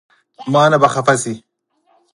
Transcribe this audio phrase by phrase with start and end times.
[0.53, 1.33] مانه به خفه شې